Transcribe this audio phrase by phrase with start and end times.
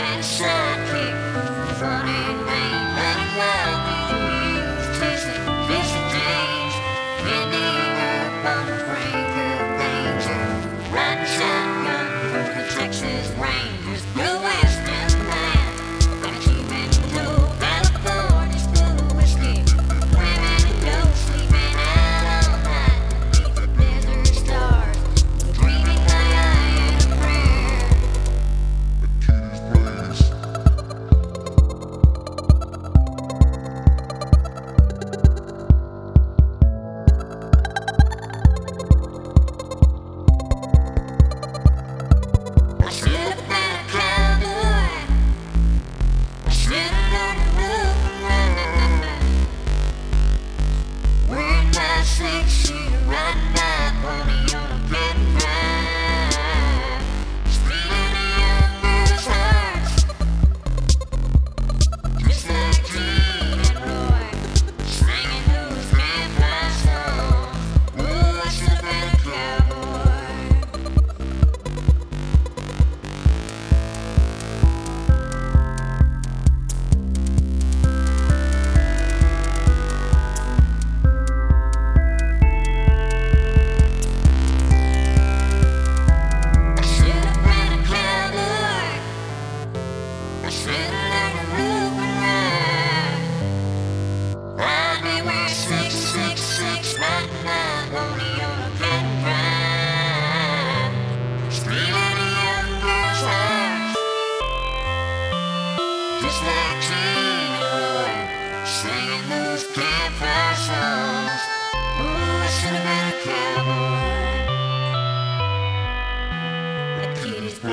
[0.00, 1.16] and shocking,
[1.78, 3.67] funny, and loud.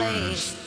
[0.05, 0.64] life.